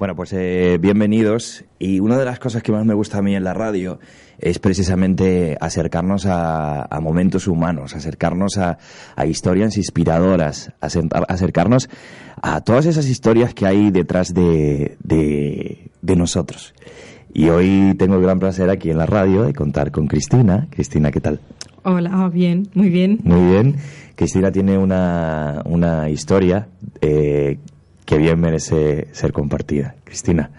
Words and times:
Bueno, 0.00 0.16
pues 0.16 0.32
eh, 0.32 0.78
bienvenidos. 0.80 1.62
Y 1.78 2.00
una 2.00 2.16
de 2.16 2.24
las 2.24 2.38
cosas 2.38 2.62
que 2.62 2.72
más 2.72 2.86
me 2.86 2.94
gusta 2.94 3.18
a 3.18 3.22
mí 3.22 3.36
en 3.36 3.44
la 3.44 3.52
radio 3.52 3.98
es 4.38 4.58
precisamente 4.58 5.58
acercarnos 5.60 6.24
a, 6.24 6.88
momentos 7.02 7.46
humanos, 7.46 7.94
acercarnos 7.94 8.56
a, 8.56 8.78
historias 9.26 9.76
inspiradoras, 9.76 10.72
acercarnos 10.80 11.90
a 12.40 12.62
todas 12.62 12.86
esas 12.86 13.10
historias 13.10 13.52
que 13.52 13.66
hay 13.66 13.90
detrás 13.90 14.32
de, 14.32 14.96
de, 15.02 16.16
nosotros. 16.16 16.72
Y 17.34 17.50
hoy 17.50 17.94
tengo 17.98 18.14
el 18.14 18.22
gran 18.22 18.38
placer 18.38 18.70
aquí 18.70 18.88
en 18.90 18.96
la 18.96 19.04
radio 19.04 19.42
de 19.42 19.52
contar 19.52 19.90
con 19.90 20.06
Cristina. 20.06 20.66
Cristina, 20.70 21.10
¿qué 21.10 21.20
tal? 21.20 21.40
Hola, 21.82 22.30
bien, 22.32 22.70
muy 22.72 22.88
bien. 22.88 23.18
Muy 23.22 23.52
bien. 23.52 23.76
Cristina 24.14 24.50
tiene 24.50 24.78
una, 24.78 25.60
una 25.66 26.08
historia 26.08 26.68
eh, 27.02 27.58
que 28.10 28.18
bien 28.18 28.40
merece 28.40 29.06
ser 29.12 29.32
compartida. 29.32 29.94
Cristina, 30.02 30.50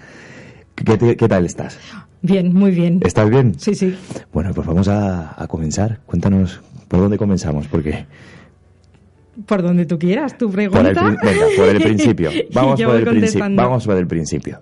¿qué, 0.73 1.27
tal 1.27 1.45
estás? 1.45 1.77
Bien, 2.21 2.53
muy 2.53 2.71
bien. 2.71 3.02
¿Estás 3.03 3.30
bien? 3.30 3.59
Sí, 3.59 3.75
sí. 3.75 3.94
Bueno, 4.31 4.53
pues 4.53 4.66
vamos 4.66 4.88
a, 4.88 5.45
comenzar. 5.49 5.99
Cuéntanos, 6.05 6.61
¿por 6.88 7.02
dónde 7.02 7.17
comenzamos? 7.17 7.67
Porque... 7.67 8.05
Por 9.45 9.61
donde 9.61 9.85
tú 9.85 9.99
quieras, 9.99 10.38
tu 10.38 10.49
pregunta. 10.49 10.94
Por 10.94 11.11
el, 11.11 11.17
venga, 11.22 11.45
por 11.57 11.67
el 11.67 11.81
principio. 11.81 12.29
Vamos, 12.53 12.81
por 12.81 12.95
el, 12.95 13.03
principio. 13.03 13.49
vamos 13.53 13.85
por 13.85 13.97
el 13.97 14.07
principio. 14.07 14.59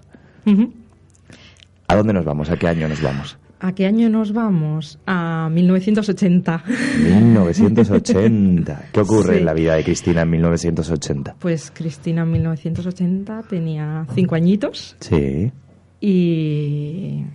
¿A 1.88 1.96
dónde 1.96 2.14
nos 2.14 2.26
vamos? 2.26 2.50
¿A 2.50 2.58
qué 2.58 2.70
año 2.70 2.88
nos 2.88 3.04
vamos? 3.04 3.38
¿A 3.62 3.74
qué 3.74 3.86
año 3.86 4.10
nos 4.10 4.32
vamos? 4.32 5.00
A 5.06 5.50
1980. 5.52 6.64
1980. 7.04 8.86
¿Qué 8.94 9.00
ocurre 9.02 9.40
en 9.40 9.46
la 9.46 9.54
vida 9.54 9.76
de 9.76 9.84
Cristina 9.84 10.22
en 10.22 10.30
1980? 10.30 11.36
Pues 11.40 11.70
Cristina 11.72 12.22
en 12.22 12.32
1980 12.32 13.44
tenía 13.50 14.06
cinco 14.16 14.36
añitos. 14.36 14.96
Sí. 15.02 15.52
Y 16.00 17.26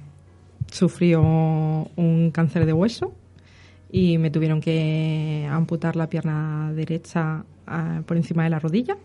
sufrió 0.71 1.21
un 1.21 2.31
cáncer 2.33 2.65
de 2.65 2.73
hueso 2.73 3.13
y 3.93 4.17
me 4.17 4.31
tuvieron 4.31 4.63
que 4.63 5.47
amputar 5.51 5.95
la 5.95 6.09
pierna 6.09 6.73
derecha 6.75 7.45
ah, 7.67 8.01
por 8.07 8.17
encima 8.17 8.45
de 8.45 8.51
la 8.51 8.59
rodilla. 8.59 8.97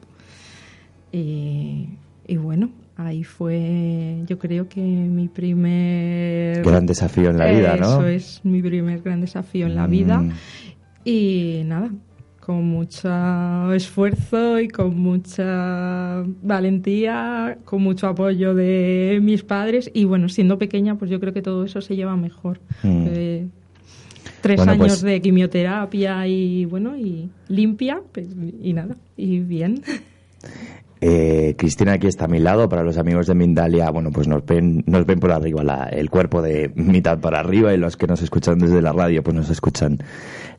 Y, 1.11 1.89
y 2.25 2.37
bueno, 2.37 2.69
ahí 2.99 3.23
fue, 3.23 4.23
yo 4.25 4.37
creo 4.37 4.67
que 4.67 4.81
mi 4.81 5.29
primer... 5.29 6.61
Gran 6.63 6.85
desafío 6.85 7.29
en 7.29 7.37
la 7.37 7.49
vida, 7.49 7.77
¿no? 7.77 7.87
Eso 7.87 8.07
es 8.07 8.41
mi 8.43 8.61
primer 8.61 9.01
gran 9.01 9.21
desafío 9.21 9.67
en 9.67 9.75
la 9.75 9.87
vida. 9.87 10.17
Mm. 10.17 10.31
Y 11.05 11.61
nada, 11.65 11.91
con 12.41 12.65
mucho 12.65 13.71
esfuerzo 13.71 14.59
y 14.59 14.67
con 14.67 14.99
mucha 14.99 16.23
valentía, 16.41 17.57
con 17.63 17.81
mucho 17.81 18.07
apoyo 18.07 18.53
de 18.53 19.19
mis 19.21 19.43
padres. 19.43 19.89
Y 19.93 20.03
bueno, 20.03 20.27
siendo 20.27 20.57
pequeña, 20.57 20.97
pues 20.97 21.09
yo 21.09 21.21
creo 21.21 21.33
que 21.33 21.41
todo 21.41 21.63
eso 21.63 21.79
se 21.79 21.95
lleva 21.95 22.17
mejor. 22.17 22.59
Mm. 22.83 23.05
Eh, 23.07 23.47
tres 24.41 24.59
años 24.59 24.77
pues 24.77 25.01
de 25.01 25.21
quimioterapia 25.21 26.27
y 26.27 26.65
bueno, 26.65 26.97
y 26.97 27.29
limpia, 27.47 28.01
pues, 28.11 28.27
y 28.61 28.73
nada, 28.73 28.97
y 29.15 29.39
bien. 29.39 29.81
Eh, 31.01 31.55
Cristina 31.57 31.93
aquí 31.93 32.07
está 32.07 32.25
a 32.25 32.27
mi 32.27 32.39
lado, 32.39 32.67
para 32.67 32.83
los 32.83 32.97
amigos 32.97 33.27
de 33.27 33.33
Mindalia, 33.33 33.89
bueno, 33.89 34.11
pues 34.11 34.27
nos 34.27 34.45
ven, 34.45 34.83
nos 34.85 35.05
ven 35.05 35.19
por 35.19 35.31
arriba, 35.31 35.87
el 35.91 36.09
cuerpo 36.09 36.41
de 36.41 36.71
mitad 36.75 37.19
para 37.19 37.39
arriba 37.39 37.73
y 37.73 37.77
los 37.77 37.95
que 37.95 38.05
nos 38.05 38.21
escuchan 38.21 38.59
desde 38.59 38.81
la 38.81 38.91
radio 38.91 39.23
pues 39.23 39.33
nos 39.35 39.49
escuchan 39.49 39.99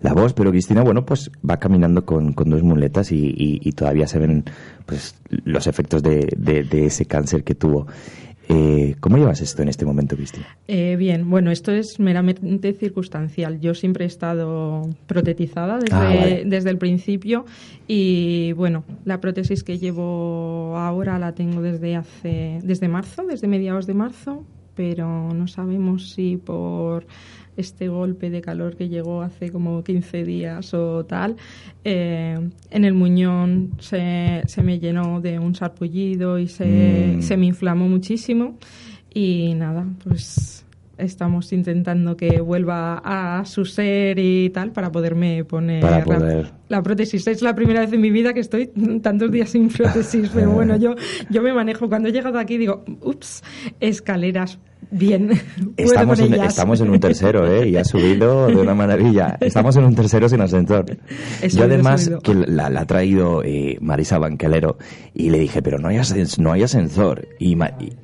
la 0.00 0.14
voz, 0.14 0.32
pero 0.32 0.50
Cristina, 0.50 0.82
bueno, 0.82 1.04
pues 1.04 1.30
va 1.48 1.58
caminando 1.58 2.06
con, 2.06 2.34
dos 2.34 2.62
muletas 2.62 3.12
y, 3.12 3.72
todavía 3.76 4.06
se 4.06 4.18
ven 4.18 4.44
pues 4.86 5.14
los 5.44 5.66
efectos 5.66 6.02
de, 6.02 6.26
de 6.36 6.86
ese 6.86 7.04
cáncer 7.04 7.44
que 7.44 7.54
tuvo. 7.54 7.86
Eh, 8.50 8.96
¿Cómo 8.98 9.16
llevas 9.16 9.40
esto 9.40 9.62
en 9.62 9.68
este 9.68 9.84
momento, 9.84 10.16
Cristina? 10.16 10.46
Eh, 10.66 10.96
bien, 10.96 11.30
bueno, 11.30 11.52
esto 11.52 11.70
es 11.70 12.00
meramente 12.00 12.72
circunstancial. 12.72 13.60
Yo 13.60 13.74
siempre 13.74 14.04
he 14.04 14.08
estado 14.08 14.90
protetizada 15.06 15.78
desde, 15.78 15.94
ah, 15.94 16.42
desde 16.44 16.70
el 16.70 16.78
principio 16.78 17.44
y 17.86 18.52
bueno, 18.54 18.84
la 19.04 19.20
prótesis 19.20 19.62
que 19.62 19.78
llevo 19.78 20.76
ahora 20.76 21.18
la 21.18 21.32
tengo 21.32 21.62
desde 21.62 21.94
hace, 21.94 22.58
desde 22.64 22.88
marzo, 22.88 23.24
desde 23.24 23.46
mediados 23.46 23.86
de 23.86 23.94
marzo, 23.94 24.44
pero 24.74 25.32
no 25.32 25.46
sabemos 25.46 26.10
si 26.10 26.36
por 26.36 27.06
este 27.60 27.88
golpe 27.88 28.30
de 28.30 28.40
calor 28.40 28.76
que 28.76 28.88
llegó 28.88 29.22
hace 29.22 29.50
como 29.50 29.84
15 29.84 30.24
días 30.24 30.74
o 30.74 31.04
tal, 31.04 31.36
eh, 31.84 32.38
en 32.70 32.84
el 32.84 32.94
muñón 32.94 33.72
se, 33.78 34.42
se, 34.46 34.62
me 34.62 34.78
llenó 34.78 35.20
de 35.20 35.38
un 35.38 35.54
sarpullido 35.54 36.38
y 36.38 36.48
se, 36.48 37.16
mm. 37.16 37.22
se 37.22 37.36
me 37.36 37.46
inflamó 37.46 37.88
muchísimo. 37.88 38.58
Y 39.12 39.54
nada, 39.54 39.86
pues 40.04 40.64
estamos 41.00 41.52
intentando 41.52 42.16
que 42.16 42.40
vuelva 42.40 43.00
a 43.04 43.44
su 43.44 43.64
ser 43.64 44.18
y 44.18 44.50
tal 44.50 44.72
para 44.72 44.92
poderme 44.92 45.44
poner 45.44 45.82
La, 46.68 46.82
prótesis. 46.82 47.26
Es 47.26 47.42
la 47.42 47.54
primera 47.54 47.80
vez 47.80 47.92
en 47.92 48.00
mi 48.00 48.10
vida 48.10 48.32
que 48.32 48.40
estoy 48.40 48.70
tantos 49.02 49.30
días 49.30 49.50
sin 49.50 49.68
prótesis, 49.72 50.30
pero 50.32 50.50
bueno, 50.50 50.76
yo, 50.76 50.94
yo 51.30 51.42
me 51.42 51.52
manejo. 51.52 51.88
Cuando 51.88 52.08
he 52.08 52.12
llegado 52.12 52.38
aquí 52.38 52.58
digo, 52.58 52.84
ups, 53.00 53.42
escaleras, 53.80 54.58
bien. 54.90 55.30
Estamos 55.76 56.18
en, 56.20 56.34
estamos 56.34 56.80
en 56.80 56.90
un 56.90 57.00
tercero, 57.00 57.46
¿eh? 57.50 57.68
Y 57.68 57.76
ha 57.76 57.84
subido 57.84 58.46
de 58.46 58.56
una 58.56 58.74
maravilla. 58.74 59.36
Estamos 59.40 59.76
en 59.76 59.84
un 59.84 59.94
tercero 59.94 60.28
sin 60.28 60.40
ascensor. 60.40 60.86
Yo 61.48 61.64
además, 61.64 62.10
que 62.22 62.34
la, 62.34 62.66
ha 62.66 62.86
traído 62.86 63.42
eh, 63.44 63.78
Marisa 63.80 64.18
Banquelero 64.18 64.78
y 65.14 65.30
le 65.30 65.38
dije, 65.38 65.62
pero 65.62 65.78
no 65.78 65.88
hay, 65.88 66.00
no 66.38 66.52
hay 66.52 66.62
ascensor. 66.62 67.28
Y, 67.38 67.56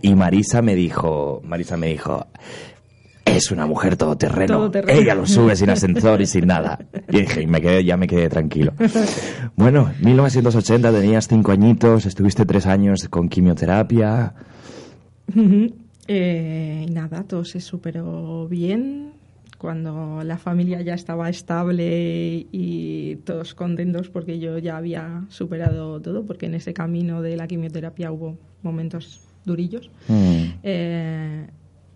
y 0.02 0.14
Marisa 0.14 0.62
me 0.62 0.75
dijo, 0.75 1.41
Marisa 1.44 1.76
me 1.76 1.88
dijo, 1.88 2.26
es 3.26 3.50
una 3.50 3.66
mujer 3.66 3.96
todoterreno. 3.96 4.70
Ella 4.86 5.14
lo 5.14 5.26
sube 5.26 5.56
sin 5.56 5.70
ascensor 5.76 6.20
y 6.22 6.26
sin 6.26 6.46
nada. 6.46 6.78
Y 7.10 7.20
dije, 7.20 7.42
y 7.42 7.46
me 7.46 7.60
quedé, 7.60 7.84
ya 7.84 7.96
me 7.96 8.06
quedé 8.06 8.28
tranquilo. 8.28 8.72
Bueno, 9.56 9.91
1980 10.00 10.92
tenías 10.92 11.28
cinco 11.28 11.52
añitos, 11.52 12.06
estuviste 12.06 12.46
tres 12.46 12.66
años 12.66 13.08
con 13.08 13.28
quimioterapia. 13.28 14.34
Eh, 16.09 16.87
nada, 16.91 17.25
todo 17.25 17.44
se 17.44 17.61
superó 17.61 18.47
bien. 18.49 19.12
Cuando 19.59 20.22
la 20.22 20.37
familia 20.37 20.83
ya 20.83 20.93
estaba 20.93 21.31
estable 21.31 22.47
y 22.53 23.17
todos 23.25 23.55
contentos 23.55 24.11
porque 24.11 24.39
yo 24.39 24.59
ya 24.59 24.77
había 24.77 25.25
superado 25.31 26.00
todo, 26.00 26.27
porque 26.27 26.47
en 26.47 26.55
ese 26.55 26.75
camino 26.75 27.22
de 27.22 27.37
la 27.37 27.47
quimioterapia 27.47 28.12
hubo 28.12 28.37
momentos 28.62 29.22
durillos. 29.47 29.91
Mm. 30.09 30.44
Eh, 30.62 31.47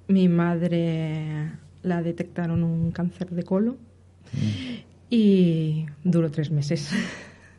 mi 0.09 0.28
madre 0.28 1.53
la 1.83 2.03
detectaron 2.03 2.65
un 2.65 2.92
cáncer 2.92 3.28
de 3.30 3.42
colon 3.42 3.77
mm. 4.33 5.09
y 5.10 5.84
duró 6.03 6.30
tres 6.30 6.51
meses. 6.51 6.91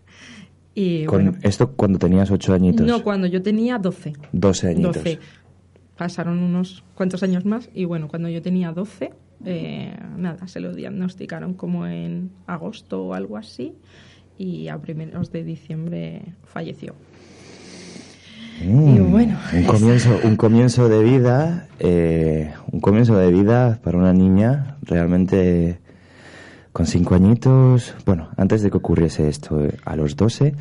y, 0.73 1.05
¿Con 1.05 1.37
¿Esto 1.43 1.73
cuando 1.73 1.99
tenías 1.99 2.31
ocho 2.31 2.53
añitos? 2.53 2.87
No, 2.87 3.03
cuando 3.03 3.27
yo 3.27 3.43
tenía 3.43 3.77
doce. 3.77 4.13
Doce 4.31 4.69
añitos. 4.69 4.95
Doce 4.95 5.19
pasaron 6.01 6.39
unos 6.39 6.83
cuantos 6.95 7.21
años 7.21 7.45
más 7.45 7.69
y 7.75 7.85
bueno, 7.85 8.07
cuando 8.07 8.27
yo 8.27 8.41
tenía 8.41 8.71
12, 8.71 9.13
eh, 9.45 9.95
nada, 10.17 10.47
se 10.47 10.59
lo 10.59 10.73
diagnosticaron 10.73 11.53
como 11.53 11.85
en 11.85 12.31
agosto 12.47 13.03
o 13.03 13.13
algo 13.13 13.37
así 13.37 13.75
y 14.35 14.67
a 14.69 14.79
primeros 14.79 15.31
de 15.31 15.43
diciembre 15.43 16.23
falleció. 16.43 16.95
Mm, 18.65 18.95
y 18.95 18.99
bueno, 18.99 19.37
un 19.53 19.63
comienzo, 19.65 20.19
un 20.23 20.35
comienzo 20.37 20.89
de 20.89 21.03
vida, 21.03 21.67
eh, 21.77 22.51
un 22.71 22.79
comienzo 22.79 23.15
de 23.15 23.31
vida 23.31 23.79
para 23.83 23.99
una 23.99 24.11
niña 24.11 24.77
realmente 24.81 25.81
con 26.73 26.87
cinco 26.87 27.13
añitos. 27.13 27.93
Bueno, 28.07 28.29
antes 28.37 28.63
de 28.63 28.71
que 28.71 28.77
ocurriese 28.77 29.29
esto, 29.29 29.63
eh, 29.63 29.77
a 29.85 29.95
los 29.95 30.15
12 30.15 30.55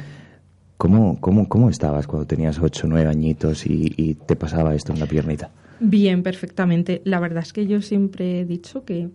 ¿Cómo, 0.81 1.21
cómo, 1.21 1.47
cómo 1.47 1.69
estabas 1.69 2.07
cuando 2.07 2.27
tenías 2.27 2.59
ocho, 2.59 2.87
nueve 2.87 3.11
añitos 3.11 3.67
y, 3.67 4.15
te 4.27 4.35
pasaba 4.35 4.75
esto 4.75 4.95
en 4.95 5.01
la 5.01 5.05
piernita? 5.05 5.51
Bien, 5.79 6.23
perfectamente. 6.23 7.03
La 7.05 7.21
verdad 7.21 7.43
es 7.43 7.53
que 7.53 7.67
yo 7.67 7.83
siempre 7.83 8.41
he 8.41 8.45
dicho 8.47 8.83
que 8.87 9.11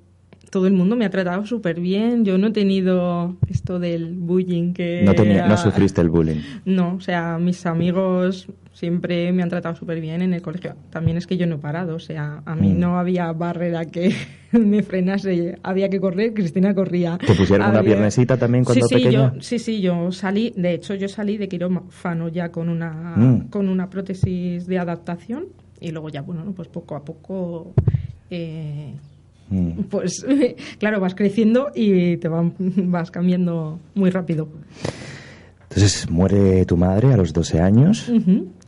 todo 0.50 0.68
el 0.68 0.74
mundo 0.74 0.95
me 0.95 1.06
ha 1.06 1.09
tratado 1.09 1.45
súper 1.45 1.80
bien. 1.80 2.25
Yo 2.25 2.38
no 2.38 2.47
he 2.47 2.51
tenido 2.51 3.36
esto 3.50 3.80
del 3.80 4.13
bullying 4.13 4.74
que... 4.74 5.01
No, 5.03 5.13
tenía, 5.13 5.47
no 5.47 5.57
sufriste 5.57 6.01
el 6.01 6.09
bullying. 6.09 6.42
No, 6.65 6.95
o 6.95 7.01
sea, 7.01 7.38
mis 7.38 7.65
amigos 7.65 8.47
siempre 8.75 9.31
me 9.31 9.42
han 9.42 9.50
tratado 9.50 9.75
súper 9.75 10.01
bien 10.01 10.21
en 10.21 10.33
el 10.33 10.42
colegio. 10.42 10.75
También 10.89 11.18
es 11.18 11.25
que 11.27 11.38
yo 11.38 11.47
no 11.47 11.56
he 11.56 11.57
parado, 11.59 11.95
o 11.95 12.00
sea, 12.00 12.44
a 12.45 12.56
mí 12.56 12.74
mm. 12.74 12.80
no 12.80 13.00
había 13.00 13.31
barrera 13.31 13.86
que 13.86 14.13
me 14.51 14.83
frenase, 14.83 15.57
había 15.63 15.89
que 15.89 16.00
correr, 16.00 16.33
Cristina 16.33 16.75
corría. 16.75 17.18
¿Te 17.18 17.33
pusieron 17.33 17.69
una 17.69 17.81
piernesita 17.81 18.38
también 18.38 18.65
cuando 18.65 18.86
sí, 18.86 18.95
sí, 18.95 19.12
Yo, 19.12 19.31
sí, 19.39 19.59
sí, 19.59 19.81
yo 19.81 20.12
salí, 20.12 20.53
de 20.57 20.74
hecho 20.74 20.94
yo 20.94 21.07
salí 21.07 21.38
de 21.38 21.47
quirófano 21.47 22.27
ya 22.27 22.50
con 22.50 22.68
una, 22.68 22.92
mm. 23.15 23.50
con 23.50 23.69
una 23.69 23.89
prótesis 23.89 24.68
de 24.68 24.77
adaptación 24.77 25.45
y 25.80 25.92
luego 25.92 26.09
ya, 26.09 26.21
bueno, 26.21 26.53
pues 26.56 26.68
poco 26.68 26.95
a 26.95 27.03
poco... 27.03 27.74
Eh, 28.30 28.94
mm. 29.50 29.83
Pues 29.89 30.25
claro, 30.80 31.00
vas 31.00 31.15
creciendo 31.15 31.71
y 31.74 32.18
te 32.18 32.27
vas 32.27 33.12
cambiando 33.12 33.80
muy 33.94 34.09
rápido. 34.09 34.47
Entonces 35.63 36.09
muere 36.09 36.65
tu 36.65 36.77
madre 36.77 37.12
a 37.13 37.18
los 37.18 37.33
12 37.33 37.59
años. 37.59 38.09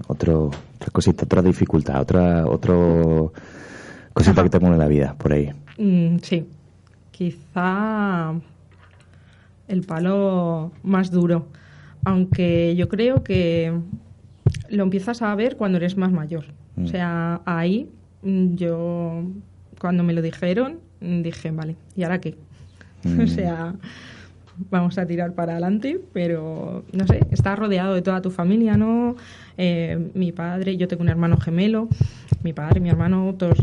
Otro, 0.07 0.51
otra 0.75 0.91
cosita, 0.91 1.23
otra 1.23 1.41
dificultad, 1.41 2.01
otra 2.01 2.45
otro 2.45 3.31
cosita 4.13 4.43
que 4.43 4.49
te 4.49 4.59
pone 4.59 4.73
en 4.73 4.79
la 4.79 4.87
vida 4.87 5.15
por 5.17 5.31
ahí. 5.31 5.53
Mm, 5.77 6.17
sí. 6.21 6.45
Quizá 7.11 8.33
el 9.67 9.83
palo 9.83 10.71
más 10.83 11.11
duro. 11.11 11.47
Aunque 12.03 12.75
yo 12.75 12.89
creo 12.89 13.23
que 13.23 13.73
lo 14.69 14.83
empiezas 14.83 15.21
a 15.21 15.33
ver 15.35 15.55
cuando 15.55 15.77
eres 15.77 15.97
más 15.97 16.11
mayor. 16.11 16.45
O 16.77 16.81
mm. 16.81 16.87
sea, 16.87 17.41
ahí 17.45 17.89
yo, 18.23 19.23
cuando 19.79 20.03
me 20.03 20.13
lo 20.13 20.21
dijeron, 20.21 20.79
dije, 20.99 21.51
vale, 21.51 21.75
¿y 21.95 22.03
ahora 22.03 22.19
qué? 22.19 22.35
o 23.23 23.27
sea, 23.27 23.75
vamos 24.69 24.97
a 24.97 25.05
tirar 25.05 25.33
para 25.33 25.53
adelante, 25.53 25.99
pero 26.13 26.83
no 26.91 27.07
sé, 27.07 27.21
estás 27.31 27.57
rodeado 27.57 27.93
de 27.93 28.01
toda 28.01 28.21
tu 28.21 28.31
familia, 28.31 28.77
¿no? 28.77 29.15
Eh, 29.57 30.11
mi 30.13 30.31
padre, 30.31 30.77
yo 30.77 30.87
tengo 30.87 31.03
un 31.03 31.09
hermano 31.09 31.37
gemelo, 31.37 31.87
mi 32.43 32.53
padre, 32.53 32.79
mi 32.79 32.89
hermano, 32.89 33.35
todos 33.37 33.59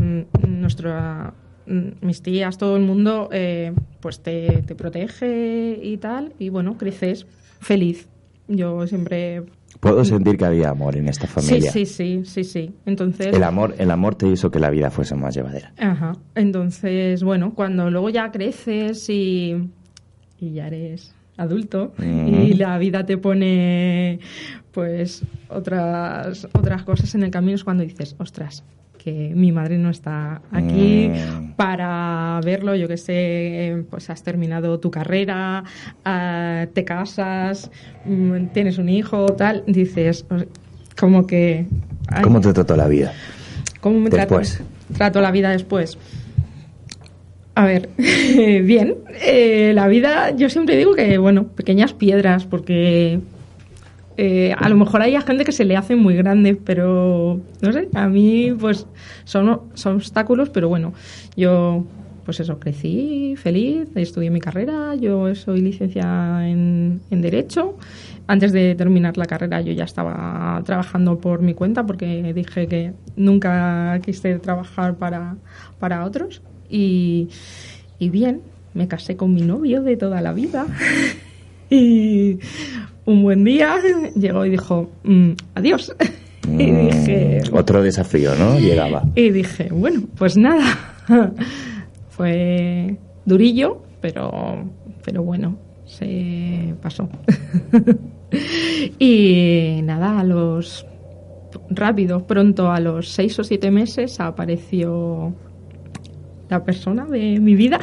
nuestra, 0.47 1.33
mis 1.65 2.21
tías, 2.21 2.57
todo 2.57 2.77
el 2.77 2.83
mundo, 2.83 3.29
eh, 3.31 3.73
pues 3.99 4.21
te, 4.21 4.63
te 4.65 4.75
protege 4.75 5.79
y 5.81 5.97
tal, 5.97 6.33
y 6.39 6.49
bueno, 6.49 6.77
creces 6.77 7.25
feliz. 7.59 8.07
Yo 8.47 8.85
siempre 8.87 9.43
Puedo 9.79 10.05
sentir 10.05 10.37
que 10.37 10.45
había 10.45 10.69
amor 10.69 10.95
en 10.95 11.09
esta 11.09 11.27
familia. 11.27 11.71
Sí, 11.71 11.85
sí, 11.85 12.21
sí, 12.23 12.25
sí, 12.25 12.43
sí. 12.43 12.75
Entonces... 12.85 13.35
El 13.35 13.43
amor, 13.43 13.75
el 13.77 13.91
amor 13.91 14.15
te 14.15 14.27
hizo 14.27 14.49
que 14.49 14.59
la 14.59 14.69
vida 14.69 14.89
fuese 14.89 15.15
más 15.15 15.35
llevadera. 15.35 15.73
Ajá. 15.77 16.13
Entonces, 16.33 17.23
bueno, 17.23 17.53
cuando 17.53 17.91
luego 17.91 18.09
ya 18.09 18.31
creces 18.31 19.09
y 19.09 19.69
y 20.39 20.53
ya 20.53 20.67
eres 20.67 21.13
adulto 21.37 21.93
y 21.99 22.53
la 22.53 22.77
vida 22.77 23.05
te 23.05 23.17
pone 23.17 24.19
pues 24.71 25.23
otras 25.49 26.47
otras 26.53 26.83
cosas 26.83 27.13
en 27.15 27.23
el 27.23 27.31
camino 27.31 27.55
es 27.55 27.63
cuando 27.63 27.83
dices, 27.83 28.15
ostras, 28.19 28.63
que 29.05 29.31
mi 29.35 29.51
madre 29.51 29.77
no 29.77 29.91
está 29.91 30.41
aquí 30.51 31.09
mm. 31.09 31.51
para 31.51 32.41
verlo, 32.43 32.75
yo 32.75 32.87
que 32.87 32.97
sé, 32.97 33.83
pues 33.91 34.09
has 34.09 34.23
terminado 34.23 34.79
tu 34.79 34.89
carrera, 34.89 35.63
ah, 36.03 36.65
te 36.73 36.83
casas, 36.85 37.69
mm, 38.05 38.47
tienes 38.47 38.79
un 38.79 38.89
hijo, 38.89 39.27
tal, 39.27 39.63
dices, 39.67 40.25
como 40.99 41.27
que... 41.27 41.67
¿Cómo 42.23 42.41
te 42.41 42.51
trató 42.51 42.75
la 42.75 42.87
vida? 42.87 43.13
¿Cómo 43.79 43.99
me 43.99 44.09
después? 44.09 44.63
trato 44.97 45.21
la 45.21 45.29
vida 45.29 45.51
después? 45.51 45.99
A 47.53 47.65
ver, 47.65 47.89
bien. 47.97 48.95
Eh, 49.21 49.71
la 49.75 49.87
vida, 49.87 50.31
yo 50.31 50.49
siempre 50.49 50.77
digo 50.77 50.95
que, 50.95 51.19
bueno, 51.19 51.45
pequeñas 51.49 51.93
piedras, 51.93 52.45
porque 52.45 53.19
eh, 54.17 54.53
a 54.57 54.69
lo 54.69 54.75
mejor 54.75 55.01
hay 55.01 55.19
gente 55.21 55.43
que 55.43 55.51
se 55.51 55.65
le 55.65 55.75
hace 55.75 55.95
muy 55.95 56.15
grande, 56.15 56.55
pero 56.55 57.39
no 57.61 57.73
sé, 57.73 57.89
a 57.93 58.07
mí 58.07 58.55
pues 58.59 58.87
son, 59.23 59.61
son 59.73 59.95
obstáculos, 59.95 60.49
pero 60.49 60.69
bueno, 60.69 60.93
yo 61.35 61.85
pues 62.25 62.39
eso, 62.39 62.59
crecí 62.59 63.35
feliz, 63.37 63.87
estudié 63.95 64.31
mi 64.31 64.39
carrera, 64.39 64.95
yo 64.95 65.35
soy 65.35 65.61
licenciada 65.61 66.47
en, 66.49 67.01
en 67.11 67.21
Derecho. 67.21 67.77
Antes 68.27 68.51
de 68.51 68.73
terminar 68.73 69.17
la 69.17 69.25
carrera 69.25 69.61
yo 69.61 69.71
ya 69.71 69.83
estaba 69.83 70.59
trabajando 70.65 71.19
por 71.19 71.41
mi 71.41 71.53
cuenta 71.53 71.85
porque 71.85 72.33
dije 72.33 72.67
que 72.67 72.93
nunca 73.15 73.99
quise 74.03 74.39
trabajar 74.39 74.95
para, 74.95 75.35
para 75.79 76.03
otros. 76.03 76.41
Y, 76.67 77.29
bien, 77.99 78.41
me 78.73 78.87
casé 78.87 79.15
con 79.15 79.33
mi 79.33 79.41
novio 79.41 79.83
de 79.83 79.95
toda 79.95 80.21
la 80.21 80.33
vida. 80.33 80.65
y 81.69 82.39
un 83.05 83.23
buen 83.23 83.43
día 83.43 83.77
llegó 84.15 84.45
y 84.45 84.49
dijo, 84.49 84.89
mm, 85.03 85.31
adiós. 85.55 85.95
y 86.43 86.71
mm, 86.71 86.87
dije... 86.87 87.41
Otro 87.51 87.81
desafío, 87.81 88.35
¿no? 88.35 88.59
Llegaba. 88.59 89.03
Y 89.15 89.29
dije, 89.29 89.69
bueno, 89.71 90.03
pues 90.17 90.37
nada. 90.37 90.65
Fue 92.09 92.97
durillo, 93.25 93.81
pero, 94.01 94.69
pero 95.03 95.23
bueno, 95.23 95.57
se 95.85 96.73
pasó. 96.81 97.09
y 98.99 99.81
nada, 99.83 100.19
a 100.19 100.23
los 100.23 100.85
rápido, 101.69 102.25
pronto 102.25 102.71
a 102.71 102.79
los 102.79 103.09
seis 103.09 103.37
o 103.39 103.43
siete 103.43 103.71
meses 103.71 104.19
apareció 104.19 105.33
la 106.49 106.63
persona 106.63 107.05
de 107.05 107.39
mi 107.39 107.55
vida. 107.55 107.79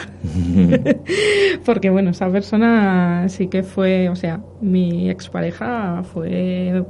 Porque 1.64 1.90
bueno, 1.90 2.10
esa 2.10 2.30
persona 2.30 3.28
sí 3.28 3.48
que 3.48 3.62
fue, 3.62 4.08
o 4.08 4.16
sea, 4.16 4.40
mi 4.60 5.10
expareja 5.10 6.02
fue, 6.04 6.84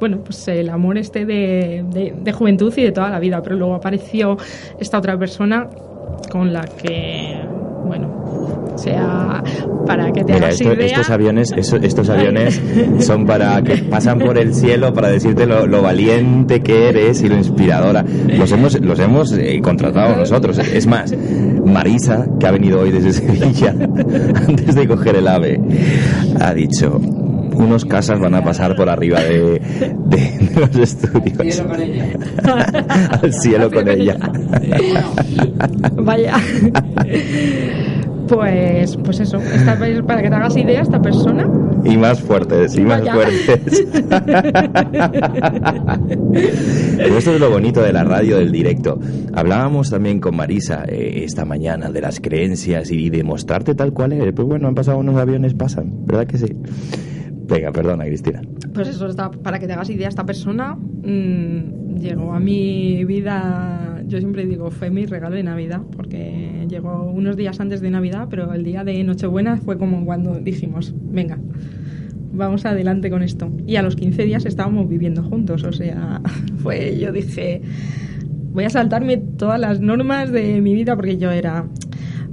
bueno, 0.00 0.22
pues 0.24 0.48
el 0.48 0.68
amor 0.70 0.98
este 0.98 1.26
de, 1.26 1.84
de 2.16 2.32
juventud 2.32 2.72
y 2.76 2.82
de 2.82 2.92
toda 2.92 3.10
la 3.10 3.20
vida. 3.20 3.42
Pero 3.42 3.56
luego 3.56 3.74
apareció 3.74 4.36
esta 4.78 4.98
otra 4.98 5.18
persona 5.18 5.68
con 6.30 6.52
la 6.52 6.64
que, 6.64 7.40
bueno, 7.84 8.17
o 8.78 8.80
sea, 8.80 9.42
para 9.86 10.12
que 10.12 10.22
te 10.22 10.34
Mira, 10.34 10.46
hagas 10.46 10.60
idea. 10.60 10.86
Estos 10.86 11.10
aviones, 11.10 11.52
estos 11.82 12.08
aviones 12.08 12.60
son 13.00 13.26
para 13.26 13.60
que 13.62 13.78
pasan 13.78 14.20
por 14.20 14.38
el 14.38 14.54
cielo 14.54 14.94
para 14.94 15.08
decirte 15.08 15.46
lo, 15.46 15.82
valiente 15.82 16.60
que 16.60 16.88
eres 16.88 17.20
y 17.22 17.28
lo 17.28 17.36
inspiradora. 17.36 18.04
Los 18.28 18.52
hemos, 18.52 18.80
los 18.80 19.00
hemos 19.00 19.32
eh, 19.32 19.60
contratado 19.60 20.14
nosotros. 20.14 20.58
Es 20.58 20.86
más, 20.86 21.12
Marisa, 21.64 22.24
que 22.38 22.46
ha 22.46 22.52
venido 22.52 22.80
hoy 22.80 22.92
desde 22.92 23.12
Sevilla, 23.14 23.74
antes 24.46 24.76
de 24.76 24.86
coger 24.86 25.16
el 25.16 25.26
ave, 25.26 25.60
ha 26.40 26.54
dicho, 26.54 27.00
unos 27.58 27.84
casas 27.84 28.20
van 28.20 28.34
a 28.36 28.44
pasar 28.44 28.76
por 28.76 28.88
arriba 28.88 29.20
de, 29.20 29.60
de, 30.06 30.50
los 30.54 30.76
estudios. 30.76 31.62
Al 33.22 33.32
cielo 33.32 33.70
con 33.72 33.88
ella. 33.88 34.16
Vaya. 35.96 36.36
Pues, 38.28 38.96
pues 38.96 39.20
eso, 39.20 39.38
para 40.06 40.22
que 40.22 40.28
te 40.28 40.34
hagas 40.34 40.56
idea, 40.56 40.82
esta 40.82 41.00
persona. 41.00 41.48
Y 41.84 41.96
más 41.96 42.20
fuertes, 42.20 42.76
y 42.76 42.82
más 42.82 43.08
fuertes. 43.08 43.58
esto 46.98 47.32
es 47.32 47.40
lo 47.40 47.50
bonito 47.50 47.80
de 47.80 47.92
la 47.92 48.04
radio, 48.04 48.38
del 48.38 48.52
directo. 48.52 48.98
Hablábamos 49.32 49.90
también 49.90 50.20
con 50.20 50.36
Marisa 50.36 50.84
eh, 50.86 51.24
esta 51.24 51.44
mañana 51.44 51.90
de 51.90 52.00
las 52.00 52.20
creencias 52.20 52.90
y 52.90 53.10
de 53.10 53.24
mostrarte 53.24 53.74
tal 53.74 53.92
cual 53.92 54.12
eres. 54.12 54.34
Pues 54.34 54.46
bueno, 54.46 54.68
han 54.68 54.74
pasado 54.74 54.98
unos 54.98 55.16
aviones, 55.16 55.54
pasan, 55.54 56.04
¿verdad 56.04 56.26
que 56.26 56.38
sí? 56.38 56.54
Venga, 57.48 57.72
perdona, 57.72 58.04
Cristina. 58.04 58.42
Pues 58.74 58.88
eso, 58.88 59.08
para 59.42 59.58
que 59.58 59.66
te 59.66 59.72
hagas 59.72 59.88
idea, 59.88 60.08
esta 60.08 60.24
persona 60.24 60.74
mmm, 60.74 61.96
llegó 61.96 62.34
a 62.34 62.40
mi 62.40 63.04
vida, 63.06 63.77
yo 64.08 64.18
siempre 64.18 64.46
digo, 64.46 64.70
fue 64.70 64.90
mi 64.90 65.06
regalo 65.06 65.36
de 65.36 65.42
Navidad, 65.42 65.82
porque 65.96 66.66
llegó 66.68 67.04
unos 67.04 67.36
días 67.36 67.60
antes 67.60 67.80
de 67.80 67.90
Navidad, 67.90 68.26
pero 68.30 68.52
el 68.52 68.64
día 68.64 68.84
de 68.84 69.02
Nochebuena 69.04 69.56
fue 69.56 69.78
como 69.78 70.04
cuando 70.04 70.34
dijimos, 70.40 70.94
venga, 70.98 71.38
vamos 72.32 72.64
adelante 72.64 73.10
con 73.10 73.22
esto. 73.22 73.50
Y 73.66 73.76
a 73.76 73.82
los 73.82 73.96
15 73.96 74.24
días 74.24 74.44
estábamos 74.46 74.88
viviendo 74.88 75.22
juntos, 75.22 75.62
o 75.64 75.72
sea, 75.72 76.20
fue, 76.62 76.98
yo 76.98 77.12
dije, 77.12 77.62
voy 78.52 78.64
a 78.64 78.70
saltarme 78.70 79.18
todas 79.18 79.60
las 79.60 79.80
normas 79.80 80.32
de 80.32 80.60
mi 80.60 80.74
vida, 80.74 80.96
porque 80.96 81.18
yo 81.18 81.30
era 81.30 81.66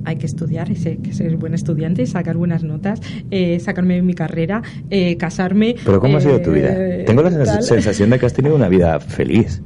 hay 0.06 0.18
que 0.18 0.26
estudiar, 0.26 0.70
hay 0.70 0.98
que 0.98 1.14
ser 1.14 1.36
buen 1.38 1.54
estudiante, 1.54 2.06
sacar 2.06 2.38
buenas 2.38 2.64
notas, 2.64 3.02
eh, 3.32 3.60
sacarme 3.60 4.02
mi 4.02 4.14
carrera, 4.14 4.62
eh, 4.90 5.18
casarme. 5.18 5.76
Pero 5.84 6.00
¿cómo 6.00 6.18
ha 6.18 6.22
sido 6.22 6.40
tu 6.42 6.52
vida? 6.52 6.74
Eh, 6.76 7.04
Tengo 7.06 7.24
la 7.24 7.32
sensación 7.62 8.12
de 8.12 8.20
que 8.20 8.26
has 8.26 8.34
tenido 8.34 8.56
una 8.56 8.70
vida 8.70 9.00
feliz. 9.00 9.62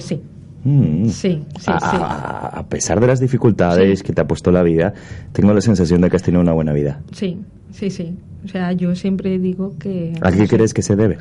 sí. 0.00 0.22
Mm. 0.64 1.08
Sí, 1.08 1.42
sí, 1.58 1.70
a, 1.70 1.80
sí. 1.80 1.96
A, 2.00 2.64
pesar 2.68 3.00
de 3.00 3.06
las 3.06 3.20
dificultades 3.20 4.02
que 4.02 4.12
te 4.12 4.22
ha 4.22 4.26
puesto 4.26 4.50
la 4.50 4.62
vida, 4.62 4.94
tengo 5.32 5.52
la 5.52 5.60
sensación 5.60 6.00
de 6.00 6.10
que 6.10 6.16
has 6.16 6.22
tenido 6.22 6.40
una 6.40 6.52
buena 6.52 6.72
vida. 6.72 7.00
Sí, 7.12 7.38
sí, 7.70 7.90
sí. 7.90 8.16
O 8.44 8.48
sea, 8.48 8.72
yo 8.72 8.94
siempre 8.94 9.38
digo 9.38 9.74
que... 9.78 10.14
¿A 10.20 10.32
qué 10.32 10.48
crees 10.48 10.74
que 10.74 10.82
se 10.82 10.96
debe? 10.96 11.18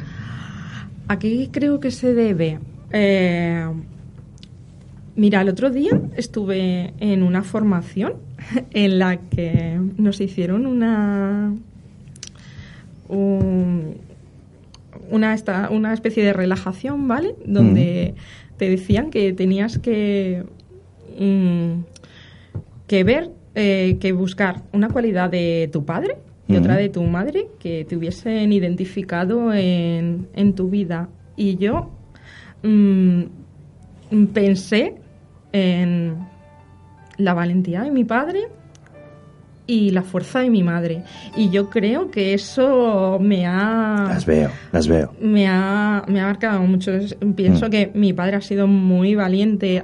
¿A 1.08 1.20
qué 1.20 1.50
creo 1.52 1.80
que 1.80 1.92
se 1.92 2.14
debe? 2.14 2.60
mira, 5.16 5.42
el 5.42 5.50
otro 5.50 5.72
día 5.72 6.00
estuve 6.16 6.94
en 7.00 7.24
una 7.24 7.42
formación 7.42 8.14
en 8.72 9.00
la 9.00 9.18
que 9.18 9.80
nos 9.98 10.22
hicieron 10.22 10.68
una 10.68 11.54
una, 15.10 15.36
una 15.70 15.94
especie 15.94 16.24
de 16.24 16.34
relajación, 16.34 17.08
¿vale? 17.08 17.36
Donde 17.46 18.16
te 18.64 18.70
decían 18.70 19.10
que 19.10 19.34
tenías 19.34 19.78
que 19.78 20.46
mm, 21.20 21.82
que 22.88 23.04
ver, 23.04 23.30
eh, 23.56 23.98
que 24.00 24.14
buscar 24.14 24.64
una 24.72 24.88
cualidad 24.88 25.30
de 25.30 25.70
tu 25.70 25.84
padre 25.84 26.16
y 26.48 26.56
otra 26.56 26.78
de 26.78 26.88
tu 26.88 27.04
madre 27.04 27.48
que 27.60 27.84
te 27.84 27.98
hubiesen 27.98 28.54
identificado 28.54 29.54
en, 29.54 30.28
en 30.34 30.54
tu 30.54 30.70
vida. 30.70 31.10
Y 31.36 31.58
yo 31.58 31.92
mm, 32.64 33.24
pensé 34.34 34.96
en 35.52 36.16
la 37.18 37.34
valentía 37.34 37.82
de 37.82 37.92
mi 37.92 38.06
padre 38.06 38.48
y 39.66 39.92
la 39.92 40.04
fuerza 40.04 40.40
de 40.40 40.50
mi 40.50 40.64
madre. 40.64 41.04
Y 41.36 41.50
yo 41.50 41.70
creo 41.70 42.12
que 42.12 42.34
eso 42.34 43.18
me 43.22 43.46
ha... 43.46 44.06
Las 44.08 44.26
veo, 44.26 44.50
las 44.72 44.88
veo. 44.88 45.14
Me 45.22 45.48
ha, 45.48 46.04
me 46.08 46.22
ha 46.22 46.26
marcado 46.26 46.62
mucho. 46.62 46.92
Pienso 47.36 47.68
mm. 47.68 47.70
que 47.70 47.92
mi 47.94 48.14
padre 48.14 48.38
ha 48.38 48.42
sido 48.42 48.68
muy 48.68 49.16
valiente, 49.16 49.82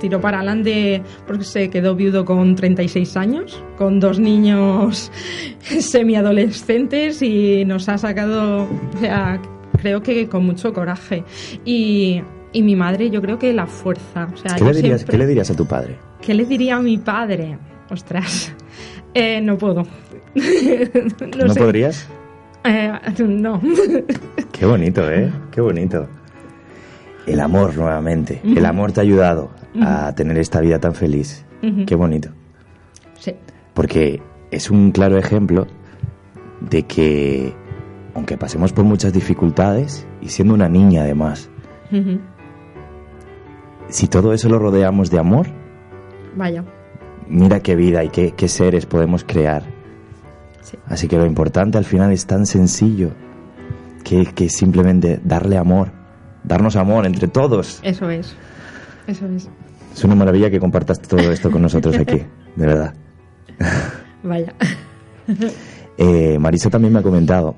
tiró 0.00 0.20
para 0.20 0.38
adelante 0.38 1.02
porque 1.26 1.44
se 1.44 1.70
quedó 1.70 1.94
viudo 1.94 2.24
con 2.24 2.54
36 2.54 3.16
años, 3.16 3.62
con 3.76 4.00
dos 4.00 4.18
niños 4.18 5.10
semiadolescentes 5.80 7.22
y 7.22 7.64
nos 7.64 7.88
ha 7.88 7.98
sacado, 7.98 8.64
o 8.64 9.00
sea, 9.00 9.40
creo 9.80 10.02
que 10.02 10.28
con 10.28 10.44
mucho 10.44 10.72
coraje. 10.72 11.24
Y, 11.64 12.22
y 12.52 12.62
mi 12.62 12.76
madre, 12.76 13.10
yo 13.10 13.20
creo 13.22 13.38
que 13.38 13.52
la 13.52 13.66
fuerza. 13.66 14.28
O 14.32 14.36
sea, 14.36 14.56
¿Qué, 14.56 14.64
le 14.64 14.72
dirías, 14.72 15.04
¿Qué 15.04 15.18
le 15.18 15.26
dirías 15.26 15.50
a 15.50 15.56
tu 15.56 15.66
padre? 15.66 15.96
¿Qué 16.20 16.34
le 16.34 16.44
diría 16.44 16.76
a 16.76 16.82
mi 16.82 16.98
padre? 16.98 17.58
Ostras, 17.90 18.52
eh, 19.14 19.40
no 19.40 19.58
puedo. 19.58 19.82
¿No, 20.34 21.54
podrías? 21.54 22.08
Eh, 22.64 22.92
no. 23.26 23.60
Qué 24.52 24.66
bonito, 24.66 25.10
¿eh? 25.10 25.32
Qué 25.50 25.60
bonito. 25.60 26.08
El 27.26 27.40
amor 27.40 27.76
nuevamente. 27.76 28.40
El 28.44 28.64
amor 28.64 28.92
te 28.92 29.00
ha 29.00 29.02
ayudado 29.02 29.50
a 29.80 30.12
tener 30.14 30.38
esta 30.38 30.60
vida 30.60 30.78
tan 30.78 30.94
feliz. 30.94 31.44
Qué 31.86 31.94
bonito. 31.94 32.30
Sí. 33.18 33.34
Porque 33.74 34.22
es 34.50 34.70
un 34.70 34.90
claro 34.90 35.18
ejemplo 35.18 35.66
de 36.60 36.84
que, 36.84 37.54
aunque 38.14 38.36
pasemos 38.36 38.72
por 38.72 38.84
muchas 38.84 39.12
dificultades, 39.12 40.06
y 40.20 40.28
siendo 40.28 40.54
una 40.54 40.68
niña 40.68 41.02
además, 41.02 41.50
si 43.88 44.08
todo 44.08 44.32
eso 44.32 44.48
lo 44.48 44.58
rodeamos 44.58 45.10
de 45.10 45.18
amor, 45.18 45.46
vaya 46.36 46.64
mira 47.30 47.60
qué 47.60 47.76
vida 47.76 48.04
y 48.04 48.10
qué, 48.10 48.48
seres 48.48 48.86
podemos 48.86 49.24
crear. 49.24 49.62
Así 50.86 51.08
que 51.08 51.16
lo 51.16 51.26
importante 51.26 51.78
al 51.78 51.84
final 51.84 52.12
es 52.12 52.26
tan 52.26 52.46
sencillo 52.46 53.10
que, 54.04 54.26
que 54.26 54.48
simplemente 54.48 55.20
darle 55.24 55.56
amor, 55.56 55.92
darnos 56.44 56.76
amor 56.76 57.06
entre 57.06 57.28
todos. 57.28 57.80
Eso 57.82 58.10
es, 58.10 58.36
eso 59.06 59.26
es. 59.26 59.48
Es 59.94 60.04
una 60.04 60.14
maravilla 60.14 60.50
que 60.50 60.60
compartas 60.60 61.00
todo 61.00 61.32
esto 61.32 61.50
con 61.50 61.62
nosotros 61.62 61.96
aquí, 61.96 62.22
de 62.56 62.66
verdad. 62.66 62.94
Vaya. 64.22 64.54
Eh, 66.02 66.38
Marisa 66.38 66.70
también 66.70 66.94
me 66.94 67.00
ha 67.00 67.02
comentado 67.02 67.56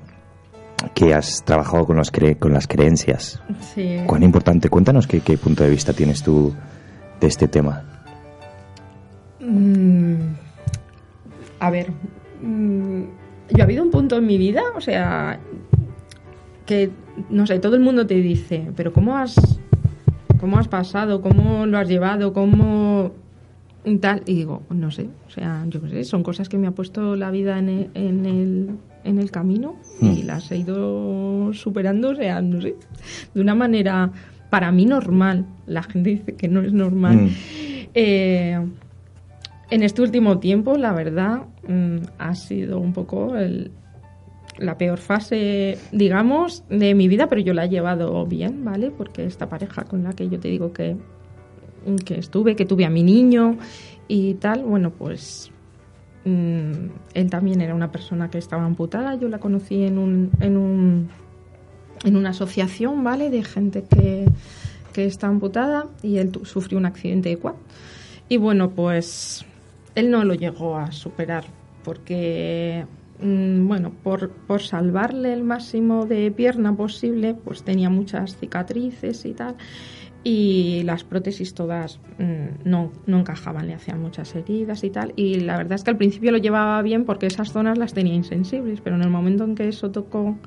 que 0.93 1.13
has 1.13 1.45
trabajado 1.45 1.85
con, 1.85 1.95
los 1.95 2.11
con 2.11 2.51
las 2.51 2.67
creencias. 2.67 3.41
Sí. 3.73 3.99
¿Cuán 4.05 4.21
importante? 4.21 4.67
Cuéntanos 4.67 5.07
qué, 5.07 5.21
qué 5.21 5.37
punto 5.37 5.63
de 5.63 5.69
vista 5.69 5.93
tienes 5.93 6.21
tú 6.23 6.53
de 7.21 7.27
este 7.27 7.47
tema. 7.47 7.92
Mm, 9.45 10.35
a 11.59 11.69
ver, 11.69 11.91
mm, 12.41 13.03
yo 13.49 13.59
ha 13.59 13.63
habido 13.63 13.83
un 13.83 13.91
punto 13.91 14.17
en 14.17 14.25
mi 14.25 14.37
vida, 14.37 14.63
o 14.75 14.81
sea, 14.81 15.39
que, 16.65 16.89
no 17.29 17.45
sé, 17.45 17.59
todo 17.59 17.75
el 17.75 17.81
mundo 17.81 18.07
te 18.07 18.15
dice, 18.15 18.71
pero 18.75 18.93
¿cómo 18.93 19.17
has, 19.17 19.59
cómo 20.39 20.57
has 20.57 20.67
pasado? 20.67 21.21
¿Cómo 21.21 21.65
lo 21.65 21.77
has 21.77 21.87
llevado? 21.87 22.33
¿Cómo 22.33 23.11
tal? 23.99 24.23
Y 24.25 24.35
digo, 24.35 24.63
no 24.69 24.91
sé, 24.91 25.09
o 25.27 25.29
sea, 25.29 25.65
yo 25.67 25.81
qué 25.81 25.89
sé, 25.89 26.03
son 26.05 26.23
cosas 26.23 26.47
que 26.47 26.57
me 26.57 26.67
ha 26.67 26.71
puesto 26.71 27.15
la 27.15 27.31
vida 27.31 27.59
en 27.59 27.69
el, 27.69 27.89
en 27.93 28.25
el, 28.25 28.69
en 29.03 29.19
el 29.19 29.29
camino 29.29 29.75
y 29.99 30.23
mm. 30.23 30.25
las 30.25 30.51
he 30.51 30.57
ido 30.57 31.53
superando, 31.53 32.11
o 32.11 32.15
sea, 32.15 32.41
no 32.41 32.61
sé, 32.61 32.75
de 33.33 33.41
una 33.41 33.55
manera 33.55 34.09
para 34.49 34.71
mí 34.71 34.85
normal. 34.85 35.45
La 35.65 35.83
gente 35.83 36.11
dice 36.11 36.35
que 36.35 36.47
no 36.47 36.61
es 36.61 36.71
normal. 36.71 37.29
Eh, 37.93 38.59
en 39.73 39.81
este 39.81 40.03
último 40.03 40.37
tiempo, 40.37 40.77
la 40.77 40.93
verdad, 40.93 41.47
mm, 41.67 41.97
ha 42.19 42.35
sido 42.35 42.79
un 42.79 42.93
poco 42.93 43.33
la 44.59 44.77
peor 44.77 44.99
fase, 44.99 45.79
digamos, 45.91 46.63
de 46.69 46.93
mi 46.93 47.07
vida, 47.07 47.25
pero 47.25 47.41
yo 47.41 47.55
la 47.55 47.65
he 47.65 47.69
llevado 47.69 48.23
bien, 48.27 48.63
¿vale? 48.63 48.91
Porque 48.91 49.25
esta 49.25 49.49
pareja 49.49 49.83
con 49.85 50.03
la 50.03 50.13
que 50.13 50.29
yo 50.29 50.39
te 50.39 50.47
digo 50.47 50.71
que, 50.71 50.95
que 52.05 52.19
estuve, 52.19 52.55
que 52.55 52.65
tuve 52.65 52.85
a 52.85 52.91
mi 52.91 53.01
niño 53.01 53.57
y 54.07 54.35
tal, 54.35 54.63
bueno, 54.63 54.91
pues 54.91 55.49
mm, 56.23 56.71
él 57.15 57.29
también 57.31 57.59
era 57.59 57.73
una 57.73 57.91
persona 57.91 58.29
que 58.29 58.37
estaba 58.37 58.63
amputada. 58.63 59.15
Yo 59.15 59.27
la 59.27 59.39
conocí 59.39 59.81
en 59.83 59.97
un, 59.97 60.29
en 60.39 60.55
un 60.55 61.09
en 62.03 62.15
una 62.15 62.29
asociación, 62.29 63.03
¿vale? 63.03 63.31
De 63.31 63.43
gente 63.43 63.85
que, 63.89 64.25
que 64.93 65.05
está 65.05 65.27
amputada 65.27 65.87
y 66.03 66.17
él 66.17 66.31
sufrió 66.43 66.77
un 66.77 66.85
accidente 66.85 67.29
de 67.29 67.37
quad. 67.37 67.55
Y 68.29 68.37
bueno, 68.37 68.69
pues 68.69 69.45
él 69.95 70.11
no 70.11 70.23
lo 70.23 70.33
llegó 70.33 70.77
a 70.77 70.91
superar 70.91 71.45
porque 71.83 72.85
mm, 73.21 73.67
bueno, 73.67 73.91
por, 74.03 74.31
por, 74.31 74.61
salvarle 74.61 75.33
el 75.33 75.43
máximo 75.43 76.05
de 76.05 76.31
pierna 76.31 76.75
posible, 76.75 77.35
pues 77.35 77.63
tenía 77.63 77.89
muchas 77.89 78.37
cicatrices 78.37 79.25
y 79.25 79.33
tal, 79.33 79.55
y 80.23 80.83
las 80.83 81.03
prótesis 81.03 81.53
todas 81.53 81.99
mm, 82.17 82.69
no, 82.69 82.91
no 83.05 83.19
encajaban, 83.19 83.67
le 83.67 83.73
hacían 83.73 84.01
muchas 84.01 84.33
heridas 84.35 84.83
y 84.83 84.89
tal, 84.89 85.13
y 85.15 85.41
la 85.41 85.57
verdad 85.57 85.73
es 85.73 85.83
que 85.83 85.91
al 85.91 85.97
principio 85.97 86.31
lo 86.31 86.37
llevaba 86.37 86.81
bien 86.81 87.05
porque 87.05 87.27
esas 87.27 87.51
zonas 87.51 87.77
las 87.77 87.93
tenía 87.93 88.13
insensibles, 88.13 88.81
pero 88.81 88.95
en 88.95 89.03
el 89.03 89.09
momento 89.09 89.43
en 89.43 89.55
que 89.55 89.67
eso 89.67 89.91
tocó 89.91 90.37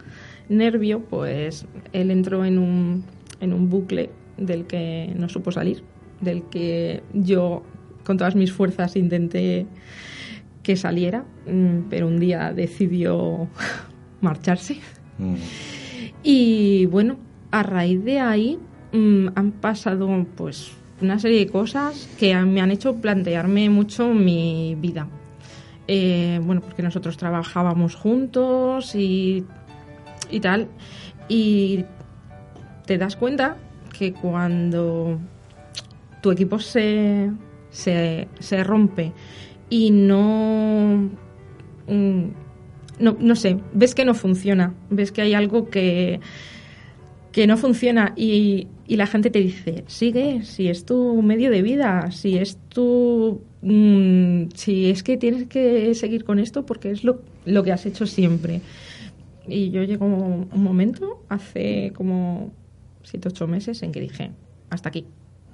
nervio, 0.49 1.01
pues 1.01 1.67
él 1.93 2.11
entró 2.11 2.45
en 2.45 2.59
un, 2.59 3.05
en 3.41 3.53
un 3.53 3.69
bucle 3.69 4.11
del 4.39 4.67
que 4.67 5.13
no 5.17 5.29
supo 5.29 5.51
salir, 5.51 5.83
del 6.21 6.45
que 6.45 7.03
yo 7.13 7.63
con 8.07 8.17
todas 8.17 8.37
mis 8.37 8.53
fuerzas 8.53 8.97
intenté 8.97 9.67
que 10.63 10.77
saliera, 10.77 11.25
mm, 11.47 11.89
pero 11.91 12.07
un 12.07 12.19
día 12.21 12.53
decidió 12.53 13.49
marcharse. 14.21 14.79
Mm. 15.19 15.35
Y 16.23 16.87
bueno, 16.87 17.17
a 17.51 17.63
raíz 17.63 18.03
de 18.05 18.21
ahí 18.21 18.59
mm, 18.93 19.29
han 19.35 19.53
pasado 19.53 20.27
pues 20.37 20.73
una 21.01 21.19
serie 21.19 21.41
de 21.41 21.49
cosas 21.49 22.09
que 22.19 22.35
me 22.37 22.61
han 22.61 22.71
hecho 22.71 22.97
plantearme 22.97 23.69
mucho 23.71 24.15
mi 24.15 24.77
vida. 24.81 25.09
Eh, 25.89 26.41
bueno, 26.43 26.61
porque 26.63 26.83
nosotros 26.83 27.17
trabajábamos 27.17 27.95
juntos 27.95 28.95
y, 28.95 29.45
y 30.31 30.41
tal, 30.41 30.69
y 31.29 31.85
te 32.87 32.99
das 32.99 33.15
cuenta 33.15 33.57
que 33.97 34.13
cuando 34.13 35.19
tu 36.23 36.33
equipo 36.33 36.59
se, 36.59 37.31
se, 37.77 38.29
se 38.39 38.65
rompe 38.65 39.13
y 39.69 39.91
no, 39.91 41.11
mm, 41.87 42.25
no, 43.01 43.17
no 43.21 43.37
sé, 43.37 43.59
ves 43.75 43.95
que 43.95 44.07
no 44.07 44.15
funciona, 44.15 44.75
ves 44.89 45.13
que 45.13 45.21
hay 45.21 45.35
algo 45.35 45.69
que, 45.69 46.21
que 47.33 47.47
no 47.47 47.59
funciona 47.59 48.15
y, 48.17 48.69
y, 48.87 48.97
la 48.97 49.07
gente 49.07 49.29
te 49.29 49.41
dice, 49.41 49.85
sigue, 49.89 50.43
si 50.43 50.69
es 50.69 50.87
tu 50.87 51.21
medio 51.23 51.51
de 51.51 51.63
vida, 51.63 52.11
si 52.11 52.39
es 52.39 52.57
tu... 52.71 53.43
Mm, 53.61 54.49
si 54.55 54.91
es 54.91 55.03
que 55.03 55.17
tienes 55.17 55.47
que 55.49 55.95
seguir 55.95 56.25
con 56.25 56.39
esto 56.39 56.65
porque 56.65 56.91
es 56.91 57.05
lo, 57.05 57.21
lo 57.45 57.63
que 57.63 57.73
has 57.73 57.85
hecho 57.85 58.07
siempre. 58.07 58.63
Y 59.47 59.71
yo 59.71 59.83
llego 59.83 60.07
un 60.07 60.49
momento, 60.63 61.25
hace 61.29 61.93
como 61.95 62.53
siete, 63.03 63.29
ocho 63.29 63.47
meses, 63.47 63.83
en 63.83 63.93
que 63.93 64.01
dije, 64.01 64.31
hasta 64.71 64.89
aquí, 64.89 65.05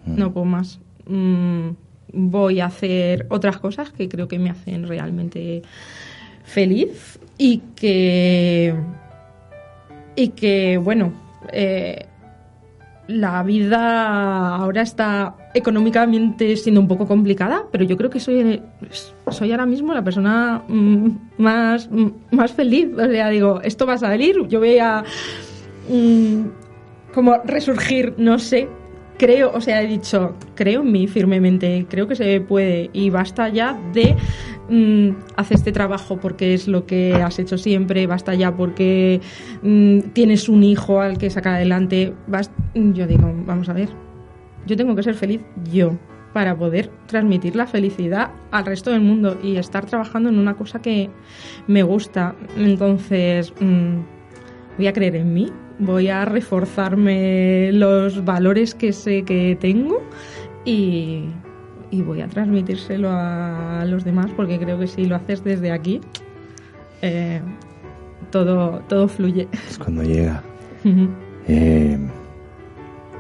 mm. 0.07 0.17
no 0.17 0.33
puedo 0.33 0.47
más. 0.47 0.79
Mm, 1.07 1.71
voy 2.13 2.61
a 2.61 2.67
hacer 2.67 3.27
otras 3.31 3.59
cosas 3.59 3.91
que 3.91 4.09
creo 4.09 4.29
que 4.29 4.39
me 4.39 4.51
hacen 4.51 4.87
realmente 4.87 5.63
feliz 6.45 7.19
y 7.39 7.59
que 7.77 8.75
y 10.15 10.29
que 10.29 10.79
bueno 10.79 11.13
eh, 11.53 12.07
la 13.09 13.43
vida 13.43 14.57
ahora 14.57 14.83
está 14.83 15.35
económicamente 15.55 16.57
siendo 16.57 16.81
un 16.81 16.89
poco 16.89 17.07
complicada, 17.07 17.67
pero 17.71 17.85
yo 17.85 17.97
creo 17.97 18.11
que 18.11 18.21
soy, 18.21 18.63
soy 19.29 19.51
ahora 19.51 19.67
mismo 19.67 19.93
la 19.93 20.03
persona 20.03 20.63
mm, 20.69 21.09
más, 21.39 21.91
mm, 21.91 22.09
más 22.31 22.53
feliz. 22.53 22.89
O 22.95 23.09
sea, 23.09 23.29
digo, 23.29 23.61
esto 23.63 23.87
va 23.87 23.95
a 23.95 23.99
salir, 23.99 24.47
yo 24.49 24.61
voy 24.61 24.79
a 24.79 25.05
como 27.13 27.37
resurgir, 27.45 28.15
no 28.17 28.39
sé, 28.39 28.69
creo, 29.23 29.53
o 29.55 29.61
sea, 29.61 29.81
he 29.81 29.87
dicho, 29.87 30.35
creo 30.57 30.81
en 30.81 30.91
mí 30.91 31.07
firmemente, 31.07 31.87
creo 31.89 32.09
que 32.09 32.17
se 32.17 32.41
puede 32.41 32.91
y 32.93 33.09
basta 33.11 33.49
ya 33.49 33.81
de 33.93 34.17
mm, 34.69 35.11
hacer 35.37 35.59
este 35.59 35.71
trabajo 35.71 36.17
porque 36.17 36.55
es 36.55 36.67
lo 36.67 36.87
que 36.87 37.15
has 37.15 37.39
hecho 37.39 37.57
siempre, 37.57 38.09
basta 38.09 38.35
ya 38.35 38.57
porque 38.57 39.21
mm, 39.63 40.11
tienes 40.13 40.49
un 40.49 40.65
hijo 40.65 41.01
al 41.01 41.19
que 41.19 41.31
sacar 41.31 41.55
adelante. 41.55 42.13
yo 42.75 43.07
digo, 43.07 43.33
vamos 43.47 43.69
a 43.69 43.75
ver, 43.75 43.91
yo 44.67 44.77
tengo 44.77 44.97
que 44.97 45.05
ser 45.05 45.15
feliz 45.15 45.41
yo 45.73 45.97
para 46.33 46.57
poder 46.57 46.91
transmitir 47.07 47.55
la 47.55 47.69
felicidad 47.69 48.33
al 48.51 48.67
resto 48.67 48.91
del 48.91 49.03
mundo 49.03 49.39
y 49.41 49.57
estar 49.57 49.87
trabajando 49.87 50.31
en 50.31 50.39
una 50.41 50.55
cosa 50.55 50.83
que 50.83 51.11
me 51.69 51.85
gusta. 51.85 52.35
Entonces, 52.57 53.53
mm, 53.61 54.01
voy 54.77 54.87
a 54.87 54.93
creer 54.93 55.17
en 55.17 55.33
mí, 55.33 55.53
voy 55.79 56.09
a 56.09 56.25
reforzarme 56.25 57.73
los 57.73 58.25
valores 58.25 58.75
que 58.75 58.93
sé 58.93 59.23
que 59.23 59.57
tengo 59.61 60.03
y, 60.65 61.25
y 61.91 62.03
voy 62.03 62.23
a 62.23 62.29
transmitírselo 62.29 63.09
a 63.11 63.85
los 63.87 64.05
demás 64.05 64.31
porque 64.37 64.59
creo 64.59 64.79
que 64.79 64.87
si 64.87 65.05
lo 65.05 65.17
haces 65.17 65.45
desde 65.45 65.73
aquí, 65.73 66.01
eh, 67.03 67.41
todo, 68.31 68.81
todo 68.89 69.09
fluye. 69.09 69.49
Es 69.69 69.79
cuando 69.79 70.03
llega. 70.03 70.43
Eh, 71.47 71.99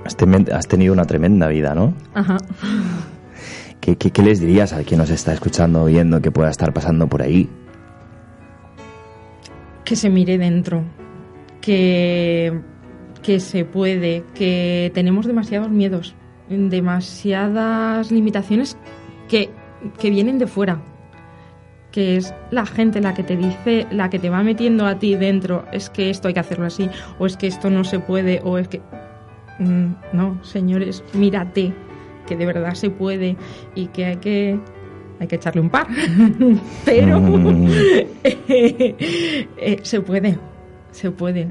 has, 0.04 0.66
tenido 0.66 0.92
una 0.92 1.04
tremenda 1.04 1.48
vida, 1.48 1.74
¿no? 1.74 1.94
Ajá. 2.14 2.38
¿Qué, 3.80 3.96
qué, 3.96 4.22
les 4.22 4.40
dirías 4.40 4.72
a 4.72 4.84
quien 4.84 4.98
nos 4.98 5.10
está 5.10 5.32
escuchando 5.32 5.82
o 5.82 5.86
viendo 5.86 6.22
que 6.22 6.30
pueda 6.30 6.50
estar 6.50 6.72
pasando 6.72 7.08
por 7.08 7.22
ahí? 7.22 7.48
Que 9.84 9.96
se 9.96 10.08
mire 10.08 10.38
dentro, 10.38 10.84
que, 11.62 12.60
que 13.22 13.40
se 13.40 13.64
puede, 13.64 14.24
que 14.34 14.90
tenemos 14.92 15.26
demasiados 15.26 15.70
miedos, 15.70 16.14
demasiadas 16.50 18.10
limitaciones 18.10 18.76
que, 19.28 19.48
que 19.98 20.10
vienen 20.10 20.38
de 20.38 20.46
fuera, 20.46 20.82
que 21.90 22.16
es 22.16 22.34
la 22.50 22.66
gente 22.66 23.00
la 23.00 23.14
que 23.14 23.22
te 23.22 23.36
dice, 23.36 23.86
la 23.90 24.10
que 24.10 24.18
te 24.18 24.28
va 24.28 24.42
metiendo 24.42 24.84
a 24.84 24.98
ti 24.98 25.14
dentro, 25.14 25.64
es 25.72 25.88
que 25.88 26.10
esto 26.10 26.28
hay 26.28 26.34
que 26.34 26.40
hacerlo 26.40 26.66
así, 26.66 26.90
o 27.18 27.26
es 27.26 27.38
que 27.38 27.46
esto 27.46 27.70
no 27.70 27.84
se 27.84 27.98
puede, 27.98 28.42
o 28.44 28.58
es 28.58 28.68
que... 28.68 28.82
Mm, 29.58 29.94
no, 30.12 30.42
señores, 30.44 31.04
mírate, 31.12 31.72
que 32.26 32.36
de 32.36 32.46
verdad 32.46 32.74
se 32.74 32.90
puede 32.90 33.36
y 33.74 33.86
que 33.86 34.04
hay 34.04 34.16
que 34.16 34.58
hay 35.20 35.28
que 35.28 35.36
echarle 35.36 35.60
un 35.60 35.70
par, 35.70 35.86
pero 36.84 37.20
mm. 37.20 37.68
eh, 38.24 39.78
se 39.82 40.00
puede, 40.00 40.36
se 40.92 41.10
puede. 41.10 41.50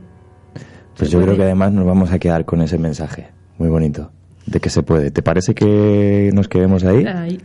Pues 0.98 1.10
yo 1.10 1.22
creo 1.22 1.36
que 1.36 1.44
además 1.44 1.72
nos 1.72 1.86
vamos 1.86 2.12
a 2.12 2.20
quedar 2.20 2.46
con 2.46 2.62
ese 2.62 2.78
mensaje, 2.78 3.30
muy 3.58 3.70
bonito, 3.70 4.12
de 4.46 4.60
que 4.60 4.70
se 4.70 4.84
puede. 4.84 5.12
¿Te 5.12 5.22
parece 5.22 5.54
que 5.54 6.32
nos 6.34 6.48
quedemos 6.48 6.84
ahí? 6.84 7.06
ahí. 7.06 7.40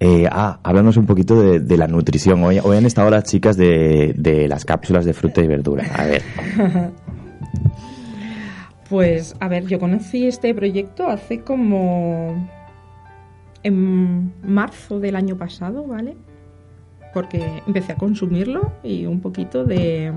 Eh, 0.00 0.28
ah, 0.30 0.60
háblanos 0.62 0.96
un 0.96 1.06
poquito 1.06 1.58
de, 1.58 1.76
la 1.76 1.86
nutrición. 1.88 2.42
Hoy, 2.44 2.60
hoy, 2.62 2.76
han 2.76 2.84
estado 2.84 3.10
las 3.10 3.24
chicas 3.24 3.56
de, 3.56 4.14
de 4.16 4.48
las 4.48 4.64
cápsulas 4.64 5.04
de 5.04 5.14
fruta 5.14 5.40
y 5.40 5.46
verdura. 5.46 5.84
A 5.94 6.04
ver. 6.04 6.22
Pues, 8.88 9.34
a 9.40 9.48
ver, 9.48 9.66
yo 9.66 9.80
conocí 9.80 10.26
este 10.26 10.54
proyecto 10.54 11.08
hace 11.08 11.40
como 11.40 12.48
en 13.62 14.32
marzo 14.42 15.00
del 15.00 15.16
año 15.16 15.36
pasado, 15.36 15.86
¿vale? 15.86 16.16
Porque 17.14 17.62
empecé 17.66 17.92
a 17.92 17.96
consumirlo 17.96 18.72
y 18.82 19.06
un 19.06 19.20
poquito 19.20 19.64
de, 19.64 20.12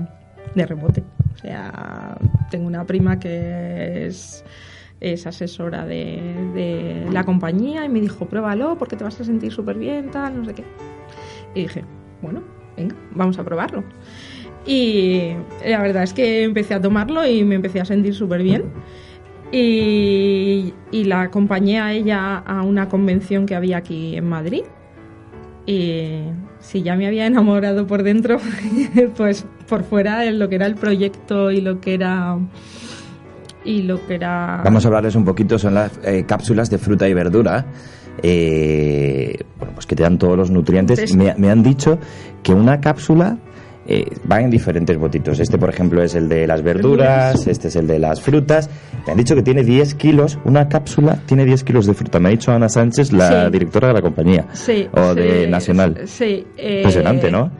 rebote. 0.54 1.04
O 1.34 1.38
sea, 1.38 2.18
tengo 2.50 2.66
una 2.66 2.84
prima 2.84 3.20
que 3.20 4.06
es, 4.06 4.44
es 5.00 5.26
asesora 5.26 5.86
de, 5.86 7.06
la 7.12 7.24
compañía 7.24 7.84
y 7.84 7.88
me 7.88 8.00
dijo, 8.00 8.26
pruébalo 8.26 8.76
porque 8.76 8.96
te 8.96 9.04
vas 9.04 9.20
a 9.20 9.24
sentir 9.24 9.52
súper 9.52 9.78
bien, 9.78 10.10
tal, 10.10 10.38
no 10.38 10.44
sé 10.44 10.54
qué. 10.54 10.64
Y 11.54 11.62
dije, 11.62 11.84
bueno, 12.20 12.42
venga, 12.76 12.96
vamos 13.14 13.38
a 13.38 13.44
probarlo. 13.44 13.84
Y 14.66 15.32
la 15.64 15.80
verdad 15.80 16.02
es 16.02 16.12
que 16.12 16.42
empecé 16.42 16.74
a 16.74 16.80
tomarlo 16.80 17.26
y 17.26 17.44
me 17.44 17.54
empecé 17.54 17.80
a 17.80 17.84
sentir 17.84 18.14
súper 18.14 18.42
bien. 18.42 18.64
Y, 19.50 20.74
la 20.92 21.22
acompañé 21.22 21.80
a 21.80 21.92
ella 21.94 22.38
a 22.38 22.62
una 22.62 22.88
convención 22.88 23.46
que 23.46 23.54
había 23.54 23.78
aquí 23.78 24.16
en 24.16 24.28
Madrid. 24.28 24.64
Y 25.68 26.22
si 26.60 26.82
ya 26.82 26.96
me 26.96 27.06
había 27.06 27.26
enamorado 27.26 27.86
por 27.86 28.02
dentro, 28.02 28.38
pues 29.16 29.44
por 29.68 29.84
fuera 29.84 30.24
en 30.24 30.38
lo 30.38 30.48
que 30.48 30.54
era 30.54 30.64
el 30.64 30.76
proyecto 30.76 31.50
y 31.50 31.60
lo 31.60 31.78
que 31.78 31.92
era 31.92 32.38
y 33.66 33.82
lo 33.82 34.06
que 34.06 34.14
era 34.14 34.62
vamos 34.64 34.84
a 34.84 34.88
hablarles 34.88 35.14
un 35.14 35.26
poquito 35.26 35.58
son 35.58 35.74
las 35.74 36.00
eh, 36.02 36.24
cápsulas 36.26 36.70
de 36.70 36.78
fruta 36.78 37.06
y 37.06 37.12
verdura 37.12 37.66
eh, 38.22 39.36
bueno 39.58 39.74
pues 39.74 39.84
que 39.84 39.94
te 39.94 40.04
dan 40.04 40.16
todos 40.16 40.36
los 40.36 40.50
nutrientes. 40.50 41.14
Me, 41.14 41.34
me, 41.36 41.50
han 41.50 41.62
dicho 41.62 41.98
que 42.42 42.54
una 42.54 42.80
cápsula 42.80 43.36
eh, 43.90 44.04
van 44.24 44.44
en 44.44 44.50
diferentes 44.50 44.98
botitos. 44.98 45.40
Este, 45.40 45.56
por 45.56 45.70
ejemplo, 45.70 46.02
es 46.02 46.14
el 46.14 46.28
de 46.28 46.46
las 46.46 46.62
verduras, 46.62 47.46
este 47.46 47.68
es 47.68 47.76
el 47.76 47.86
de 47.86 47.98
las 47.98 48.20
frutas. 48.20 48.68
Me 49.06 49.12
han 49.12 49.18
dicho 49.18 49.34
que 49.34 49.42
tiene 49.42 49.64
10 49.64 49.94
kilos, 49.94 50.38
una 50.44 50.68
cápsula 50.68 51.18
tiene 51.24 51.46
10 51.46 51.64
kilos 51.64 51.86
de 51.86 51.94
fruta. 51.94 52.20
Me 52.20 52.28
ha 52.28 52.32
dicho 52.32 52.52
Ana 52.52 52.68
Sánchez, 52.68 53.12
la 53.12 53.48
directora 53.48 53.88
de 53.88 53.94
la 53.94 54.02
compañía. 54.02 54.46
Sí. 54.52 54.86
O 54.92 55.14
de 55.14 55.48
Nacional. 55.48 56.02
Sí. 56.04 56.46
Impresionante, 56.58 57.30
¿no? 57.30 57.50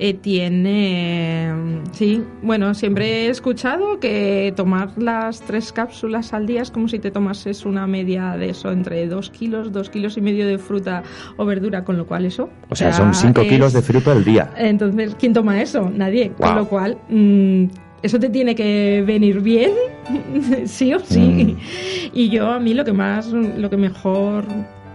Eh, 0.00 0.14
tiene, 0.14 1.52
sí, 1.92 2.20
bueno, 2.42 2.74
siempre 2.74 3.26
he 3.26 3.28
escuchado 3.28 4.00
que 4.00 4.52
tomar 4.56 4.90
las 4.96 5.40
tres 5.40 5.72
cápsulas 5.72 6.32
al 6.32 6.46
día 6.46 6.62
es 6.62 6.72
como 6.72 6.88
si 6.88 6.98
te 6.98 7.12
tomases 7.12 7.64
una 7.64 7.86
media 7.86 8.36
de 8.36 8.50
eso, 8.50 8.72
entre 8.72 9.06
dos 9.06 9.30
kilos, 9.30 9.70
dos 9.70 9.90
kilos 9.90 10.16
y 10.16 10.20
medio 10.20 10.48
de 10.48 10.58
fruta 10.58 11.04
o 11.36 11.44
verdura, 11.44 11.84
con 11.84 11.96
lo 11.96 12.06
cual 12.06 12.24
eso... 12.24 12.50
O 12.70 12.74
sea, 12.74 12.92
son 12.92 13.14
cinco 13.14 13.42
kilos 13.42 13.72
de 13.72 13.82
fruta 13.82 14.10
al 14.10 14.24
día. 14.24 14.50
Entonces, 14.56 15.14
¿quién 15.16 15.32
toma 15.32 15.62
eso? 15.62 15.88
Nadie. 15.88 16.32
Con 16.32 16.56
lo 16.56 16.68
cual... 16.68 16.98
Mm, 17.08 17.66
eso 18.02 18.18
te 18.18 18.28
tiene 18.28 18.54
que 18.54 19.02
venir 19.06 19.40
bien, 19.40 19.70
sí 20.66 20.92
o 20.92 21.00
sí. 21.00 21.20
Mm. 21.20 21.56
Y 22.12 22.28
yo 22.28 22.50
a 22.50 22.60
mí 22.60 22.74
lo 22.74 22.84
que 22.84 22.92
más, 22.92 23.28
lo 23.28 23.70
que 23.70 23.78
mejor, 23.78 24.44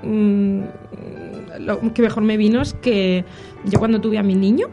mm, 0.04 0.60
lo 1.62 1.94
que 1.94 2.04
mejor 2.04 2.22
me 2.22 2.38
vino 2.38 2.62
es 2.62 2.74
que 2.76 3.26
yo 3.66 3.80
cuando 3.80 4.00
tuve 4.00 4.20
a 4.20 4.24
mi 4.24 4.36
niño, 4.36 4.68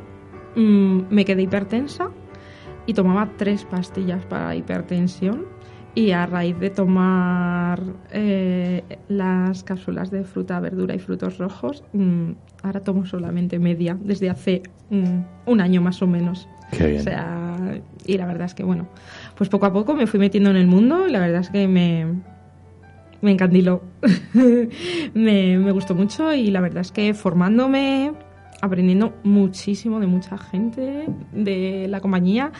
Mm, 0.56 1.02
me 1.10 1.24
quedé 1.24 1.42
hipertensa 1.42 2.10
y 2.86 2.94
tomaba 2.94 3.30
tres 3.36 3.64
pastillas 3.64 4.24
para 4.24 4.54
hipertensión 4.56 5.44
y 5.94 6.12
a 6.12 6.26
raíz 6.26 6.58
de 6.58 6.70
tomar 6.70 7.82
eh, 8.10 8.82
las 9.08 9.64
cápsulas 9.64 10.10
de 10.10 10.24
fruta, 10.24 10.60
verdura 10.60 10.94
y 10.94 10.98
frutos 10.98 11.38
rojos, 11.38 11.84
mm, 11.92 12.32
ahora 12.62 12.80
tomo 12.80 13.06
solamente 13.06 13.58
media 13.58 13.98
desde 14.00 14.30
hace 14.30 14.62
mm, 14.90 15.20
un 15.46 15.60
año 15.60 15.80
más 15.80 16.00
o 16.02 16.06
menos. 16.06 16.48
Qué 16.70 16.98
O 16.98 17.02
sea, 17.02 17.80
y 18.04 18.18
la 18.18 18.26
verdad 18.26 18.46
es 18.46 18.54
que 18.54 18.64
bueno, 18.64 18.88
pues 19.36 19.48
poco 19.48 19.66
a 19.66 19.72
poco 19.72 19.94
me 19.94 20.06
fui 20.06 20.18
metiendo 20.18 20.50
en 20.50 20.56
el 20.56 20.66
mundo 20.66 21.06
y 21.08 21.12
la 21.12 21.20
verdad 21.20 21.40
es 21.40 21.50
que 21.50 21.68
me, 21.68 22.06
me 23.22 23.30
encandiló. 23.30 23.82
me, 25.14 25.58
me 25.58 25.70
gustó 25.72 25.94
mucho 25.94 26.34
y 26.34 26.50
la 26.50 26.60
verdad 26.60 26.80
es 26.80 26.92
que 26.92 27.14
formándome 27.14 28.12
aprendiendo 28.66 29.14
muchísimo 29.24 30.00
de 30.00 30.06
mucha 30.06 30.38
gente 30.38 31.06
de 31.32 31.86
la 31.88 32.00
compañía, 32.00 32.52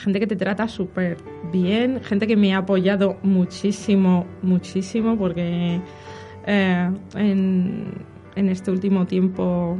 gente 0.00 0.18
que 0.18 0.26
te 0.26 0.36
trata 0.36 0.66
súper 0.68 1.18
bien, 1.52 2.00
gente 2.02 2.26
que 2.26 2.36
me 2.36 2.54
ha 2.54 2.58
apoyado 2.58 3.18
muchísimo, 3.22 4.26
muchísimo, 4.42 5.16
porque 5.16 5.80
eh, 6.46 6.90
en, 7.14 8.04
este 8.34 8.70
último 8.70 9.06
tiempo, 9.06 9.78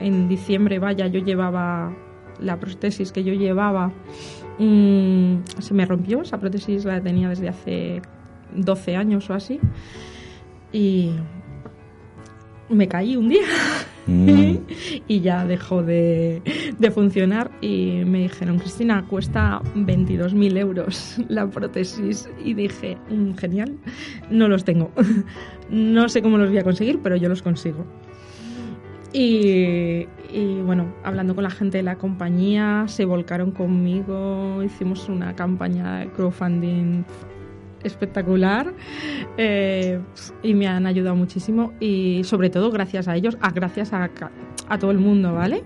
en 0.00 0.28
diciembre, 0.28 0.78
vaya, 0.78 1.06
yo 1.06 1.20
llevaba 1.20 1.94
la 2.38 2.58
prótesis 2.60 3.12
que 3.12 3.24
yo 3.24 3.32
llevaba, 3.32 3.92
mm, 4.58 5.36
se 5.58 5.74
me 5.74 5.86
rompió, 5.86 6.22
esa 6.22 6.38
prótesis 6.38 6.84
la 6.84 7.00
tenía 7.00 7.28
desde 7.28 7.48
hace 7.48 8.02
12 8.54 8.96
años 8.96 9.30
o 9.30 9.34
así, 9.34 9.58
y 10.72 11.12
me 12.68 12.88
caí 12.88 13.16
un 13.16 13.28
día 13.28 13.42
y 15.08 15.20
ya 15.20 15.44
dejó 15.44 15.82
de, 15.82 16.42
funcionar 16.94 17.50
y 17.60 18.02
me 18.04 18.22
dijeron, 18.22 18.58
Cristina, 18.58 19.04
cuesta 19.08 19.60
22.000 19.74 20.58
euros 20.58 21.16
la 21.28 21.48
prótesis 21.48 22.28
y 22.44 22.54
dije, 22.54 22.98
mm, 23.10 23.34
genial, 23.34 23.76
no 24.30 24.48
los 24.48 24.64
tengo. 24.64 24.90
no 25.70 26.08
sé 26.08 26.22
cómo 26.22 26.38
los 26.38 26.48
voy 26.48 26.58
a 26.58 26.64
conseguir, 26.64 27.00
pero 27.02 27.16
yo 27.16 27.28
los 27.28 27.42
consigo. 27.42 27.84
Y, 29.14 30.06
y, 30.32 30.62
bueno, 30.64 30.94
hablando 31.04 31.34
con 31.34 31.44
la 31.44 31.50
gente 31.50 31.76
de 31.78 31.82
la 31.82 31.96
compañía, 31.96 32.84
se 32.88 33.04
volcaron 33.04 33.50
conmigo, 33.50 34.62
hicimos 34.62 35.08
una 35.10 35.36
campaña 35.36 35.98
de 35.98 36.06
crowdfunding 36.08 37.04
espectacular 37.84 38.72
eh, 39.36 40.00
y 40.42 40.54
me 40.54 40.66
han 40.66 40.86
ayudado 40.86 41.16
muchísimo 41.16 41.72
y 41.80 42.22
sobre 42.24 42.50
todo 42.50 42.70
gracias 42.70 43.08
a 43.08 43.16
ellos, 43.16 43.36
a, 43.40 43.50
gracias 43.50 43.92
a, 43.92 44.10
a 44.68 44.78
todo 44.78 44.90
el 44.90 44.98
mundo, 44.98 45.34
¿vale? 45.34 45.64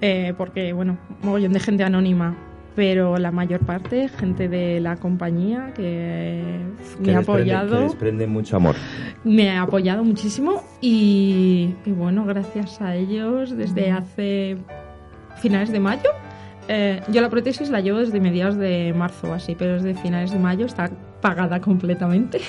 Eh, 0.00 0.34
porque, 0.36 0.72
bueno, 0.72 0.98
mogollón 1.22 1.52
de 1.52 1.60
gente 1.60 1.82
anónima, 1.82 2.36
pero 2.76 3.18
la 3.18 3.32
mayor 3.32 3.60
parte, 3.60 4.08
gente 4.08 4.48
de 4.48 4.78
la 4.80 4.96
compañía 4.96 5.72
que, 5.74 6.60
me 7.00 7.14
ha 7.14 7.18
apoyado. 7.18 7.96
Que 7.98 8.26
mucho 8.26 8.56
amor. 8.56 8.76
Me 9.24 9.50
ha 9.50 9.62
apoyado 9.62 10.04
muchísimo 10.04 10.62
y, 10.80 11.74
y 11.84 11.90
bueno, 11.90 12.24
gracias 12.24 12.80
a 12.80 12.94
ellos 12.94 13.56
desde 13.56 13.90
hace 13.90 14.58
finales 15.40 15.72
de 15.72 15.80
mayo 15.80 16.10
eh, 16.68 17.00
yo 17.08 17.20
la 17.20 17.30
prótesis 17.30 17.70
la 17.70 17.80
llevo 17.80 17.98
desde 17.98 18.20
mediados 18.20 18.56
de 18.56 18.94
marzo 18.96 19.32
así, 19.32 19.54
pero 19.54 19.74
desde 19.74 19.94
finales 19.94 20.30
de 20.30 20.38
mayo 20.38 20.66
está 20.66 20.90
pagada 21.20 21.60
completamente. 21.60 22.40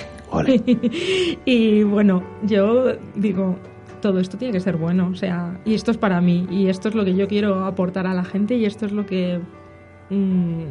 y 1.46 1.84
bueno, 1.84 2.24
yo 2.44 2.94
digo, 3.16 3.58
todo 4.02 4.20
esto 4.20 4.38
tiene 4.38 4.52
que 4.52 4.60
ser 4.60 4.78
bueno, 4.78 5.10
o 5.12 5.16
sea, 5.16 5.60
y 5.66 5.74
esto 5.74 5.92
es 5.92 5.98
para 5.98 6.22
mí, 6.22 6.48
y 6.50 6.68
esto 6.68 6.90
es 6.90 6.96
lo 6.96 7.06
que 7.06 7.16
yo 7.16 7.28
quiero 7.28 7.66
aportar 7.66 8.08
a 8.08 8.14
la 8.14 8.24
gente, 8.24 8.56
y 8.56 8.66
esto 8.66 8.86
es 8.86 8.92
lo 8.92 9.06
que. 9.06 9.40
Mm, 10.10 10.64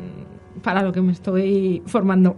para 0.62 0.82
lo 0.82 0.92
que 0.92 1.00
me 1.00 1.12
estoy 1.12 1.82
formando. 1.87 2.37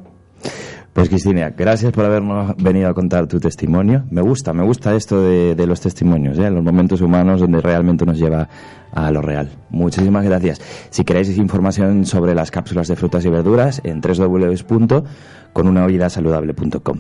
Pues 0.92 1.09
Cristina, 1.09 1.55
gracias 1.57 1.92
por 1.92 2.05
habernos 2.05 2.57
venido 2.57 2.88
a 2.88 2.94
contar 2.94 3.29
tu 3.29 3.38
testimonio. 3.38 4.03
Me 4.11 4.22
gusta, 4.22 4.53
me 4.53 4.64
gusta 4.64 4.96
esto 4.96 5.22
de, 5.22 5.55
los 5.66 5.81
testimonios, 5.81 6.37
¿eh? 6.38 6.50
los 6.50 6.64
momentos 6.64 7.00
humanos 7.00 7.38
donde 7.40 7.61
realmente 7.61 8.05
nos 8.05 8.18
lleva 8.18 8.48
a 8.92 9.12
lo 9.12 9.22
real. 9.22 9.48
Muchísimas 9.70 10.24
gracias. 10.24 10.61
Si 10.90 11.05
queréis 11.05 11.38
información 11.38 12.05
sobre 12.07 12.35
las 12.35 12.50
cápsulas 12.50 12.88
de 12.88 12.96
frutas 12.96 13.24
y 13.24 13.29
verduras, 13.29 13.81
en 13.85 14.00
www.conunavidasaludable.com. 14.00 16.98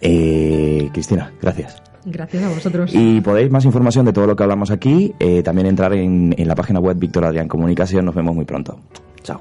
Eh, 0.00 0.90
Cristina, 0.92 1.32
gracias. 1.40 1.80
Gracias 2.04 2.42
a 2.42 2.48
vosotros. 2.48 2.90
Y 2.92 3.20
podéis 3.20 3.52
más 3.52 3.64
información 3.64 4.04
de 4.04 4.12
todo 4.12 4.26
lo 4.26 4.34
que 4.34 4.42
hablamos 4.42 4.72
aquí, 4.72 5.14
eh, 5.20 5.44
también 5.44 5.68
entrar 5.68 5.92
en, 5.92 6.34
en 6.36 6.48
la 6.48 6.56
página 6.56 6.80
web 6.80 6.98
Víctor 6.98 7.24
Adrián 7.24 7.46
Comunicación. 7.46 8.04
Nos 8.04 8.16
vemos 8.16 8.34
muy 8.34 8.44
pronto. 8.44 8.80
Chao. 9.22 9.40